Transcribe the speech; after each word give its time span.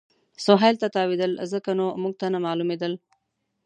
سهېل 0.45 0.75
ته 0.81 0.87
تاوېدل، 0.95 1.31
ځکه 1.51 1.69
نو 1.79 1.85
موږ 2.01 2.13
ته 2.21 2.25
نه 2.33 2.39
معلومېدل. 2.45 2.93